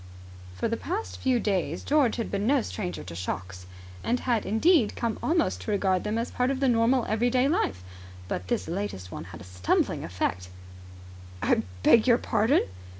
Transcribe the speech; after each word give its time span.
For 0.55 0.67
the 0.67 0.77
past 0.77 1.19
few 1.19 1.39
days 1.39 1.83
George 1.83 2.15
had 2.15 2.31
been 2.31 2.47
no 2.47 2.63
stranger 2.63 3.03
to 3.03 3.13
shocks, 3.13 3.67
and 4.03 4.21
had 4.21 4.47
indeed 4.47 4.95
come 4.95 5.19
almost 5.21 5.61
to 5.61 5.71
regard 5.71 6.03
them 6.03 6.17
as 6.17 6.31
part 6.31 6.49
of 6.49 6.59
the 6.59 6.67
normal 6.67 7.05
everyday 7.05 7.47
life; 7.47 7.83
but 8.27 8.47
this 8.47 8.67
latest 8.67 9.11
one 9.11 9.25
had 9.25 9.41
a 9.41 9.43
stumbling 9.43 10.03
effect. 10.03 10.49
"I 11.43 11.61
beg 11.83 12.07
your 12.07 12.17
pardon?" 12.17 12.63